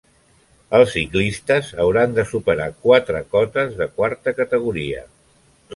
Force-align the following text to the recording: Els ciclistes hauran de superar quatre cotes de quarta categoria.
Els 0.77 0.89
ciclistes 0.95 1.69
hauran 1.85 2.15
de 2.17 2.25
superar 2.31 2.69
quatre 2.89 3.25
cotes 3.37 3.79
de 3.83 3.91
quarta 4.01 4.39
categoria. 4.41 5.07